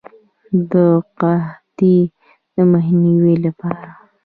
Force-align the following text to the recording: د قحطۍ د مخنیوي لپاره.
د 0.71 0.73
قحطۍ 1.19 1.97
د 2.53 2.55
مخنیوي 2.71 3.35
لپاره. 3.45 3.89